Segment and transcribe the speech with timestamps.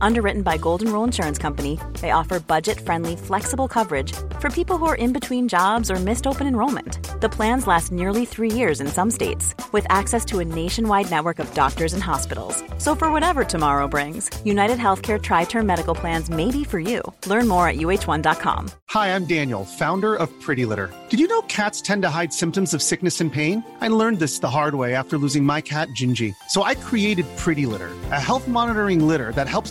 [0.00, 4.86] Underwritten by Golden Rule Insurance Company, they offer budget friendly, flexible coverage for people who
[4.86, 7.20] are in between jobs or missed open enrollment.
[7.20, 11.38] The plans last nearly three years in some states, with access to a nationwide network
[11.38, 12.62] of doctors and hospitals.
[12.78, 17.02] So, for whatever tomorrow brings, United Healthcare Tri Term Medical Plans may be for you.
[17.26, 18.70] Learn more at uh1.com.
[18.90, 20.92] Hi, I'm Daniel, founder of Pretty Litter.
[21.08, 23.64] Did you know cats tend to hide symptoms of sickness and pain?
[23.80, 26.34] I learned this the hard way after losing my cat, Gingy.
[26.48, 29.70] So, I created Pretty Litter, a health monitoring litter that helps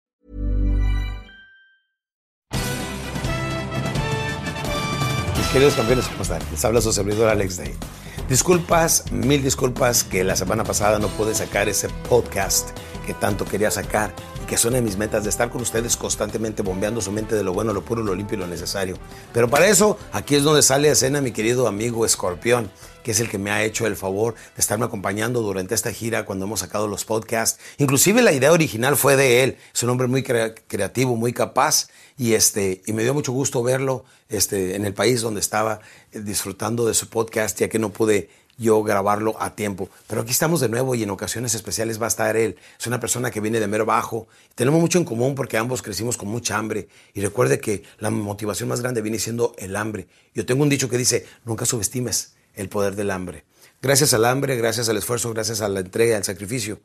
[5.51, 6.41] Queridos campeones, ¿cómo están?
[6.49, 7.73] Les habla su servidor Alex Day.
[8.29, 12.69] Disculpas, mil disculpas que la semana pasada no pude sacar ese podcast
[13.05, 14.13] que tanto quería sacar
[14.43, 17.43] y que son de mis metas de estar con ustedes constantemente bombeando su mente de
[17.43, 18.97] lo bueno, lo puro, lo limpio y lo necesario.
[19.33, 22.69] Pero para eso, aquí es donde sale a escena mi querido amigo Escorpión,
[23.03, 26.25] que es el que me ha hecho el favor de estarme acompañando durante esta gira
[26.25, 27.59] cuando hemos sacado los podcasts.
[27.79, 29.57] Inclusive la idea original fue de él.
[29.73, 33.63] Es un hombre muy crea- creativo, muy capaz y este y me dio mucho gusto
[33.63, 35.79] verlo este en el país donde estaba
[36.11, 38.29] eh, disfrutando de su podcast ya que no pude
[38.61, 39.89] yo grabarlo a tiempo.
[40.07, 42.57] Pero aquí estamos de nuevo y en ocasiones especiales va a estar él.
[42.79, 44.27] Es una persona que viene de mero bajo.
[44.55, 46.87] Tenemos mucho en común porque ambos crecimos con mucha hambre.
[47.13, 50.07] Y recuerde que la motivación más grande viene siendo el hambre.
[50.35, 53.43] Yo tengo un dicho que dice, nunca subestimes el poder del hambre.
[53.81, 56.79] Gracias al hambre, gracias al esfuerzo, gracias a la entrega, al sacrificio,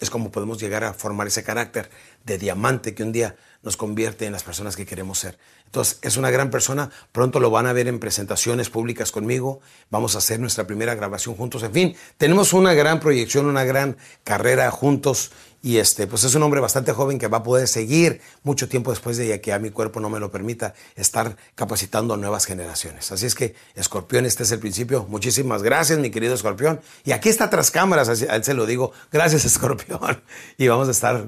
[0.00, 1.90] es como podemos llegar a formar ese carácter
[2.24, 5.38] de diamante que un día nos convierte en las personas que queremos ser.
[5.66, 9.60] Entonces, es una gran persona, pronto lo van a ver en presentaciones públicas conmigo,
[9.90, 13.96] vamos a hacer nuestra primera grabación juntos, en fin, tenemos una gran proyección, una gran
[14.24, 15.32] carrera juntos
[15.68, 18.90] y este, pues es un hombre bastante joven que va a poder seguir mucho tiempo
[18.90, 23.12] después de que a mi cuerpo no me lo permita estar capacitando a nuevas generaciones.
[23.12, 25.04] Así es que, Escorpión, este es el principio.
[25.10, 26.80] Muchísimas gracias, mi querido Escorpión.
[27.04, 28.92] Y aquí está tras cámaras, a él se lo digo.
[29.12, 30.22] Gracias, Escorpión.
[30.56, 31.26] Y vamos a estar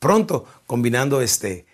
[0.00, 1.66] pronto combinando este,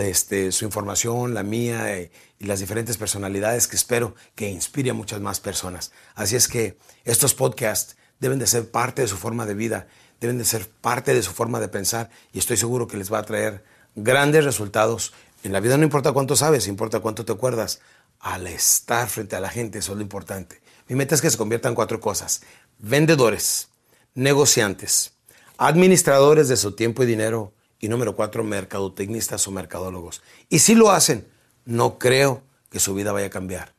[0.00, 4.94] este, su información, la mía eh, y las diferentes personalidades que espero que inspire a
[4.94, 5.92] muchas más personas.
[6.16, 9.86] Así es que estos podcasts deben de ser parte de su forma de vida,
[10.22, 13.18] deben de ser parte de su forma de pensar y estoy seguro que les va
[13.18, 13.64] a traer
[13.96, 15.12] grandes resultados.
[15.42, 17.80] En la vida no importa cuánto sabes, importa cuánto te acuerdas.
[18.20, 20.62] Al estar frente a la gente, eso es lo importante.
[20.86, 22.42] Mi meta es que se conviertan en cuatro cosas.
[22.78, 23.68] Vendedores,
[24.14, 25.14] negociantes,
[25.58, 30.22] administradores de su tiempo y dinero y número cuatro, mercadotecnistas o mercadólogos.
[30.48, 31.26] Y si lo hacen,
[31.64, 33.74] no creo que su vida vaya a cambiar.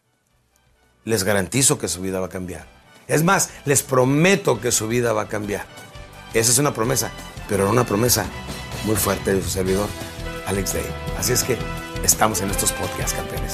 [1.05, 2.67] Les garantizo que su vida va a cambiar.
[3.07, 5.65] Es más, les prometo que su vida va a cambiar.
[6.33, 7.11] Esa es una promesa,
[7.47, 8.25] pero una promesa
[8.85, 9.87] muy fuerte de su servidor,
[10.47, 10.85] Alex Day.
[11.17, 11.57] Así es que
[12.03, 13.53] estamos en estos podcasts, campeones.